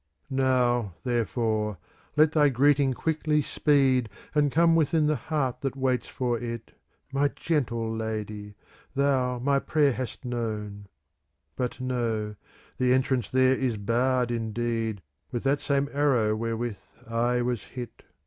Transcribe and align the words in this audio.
Now, 0.31 0.95
therefore, 1.03 1.77
let 2.17 2.31
thy 2.31 2.49
greeting 2.49 2.91
quickly 2.95 3.43
speed, 3.43 4.09
And 4.33 4.51
come 4.51 4.73
within 4.73 5.05
the 5.05 5.15
heart 5.15 5.61
that 5.61 5.75
waits 5.75 6.07
for 6.07 6.39
it. 6.39 6.71
My 7.13 7.27
gentle 7.27 7.95
Lady;— 7.95 8.55
thou 8.95 9.37
my 9.37 9.59
prayer 9.59 9.93
hast 9.93 10.25
known. 10.25 10.87
*'^ 10.87 10.87
But 11.55 11.79
know, 11.79 12.35
the 12.79 12.95
entrance 12.95 13.29
there 13.29 13.53
is 13.53 13.77
barred 13.77 14.31
indeed 14.31 15.03
With 15.31 15.43
that 15.43 15.59
same 15.59 15.87
arrow 15.93 16.35
wherewith 16.35 16.79
I 17.07 17.43
was 17.43 17.63
hit. 17.65 18.01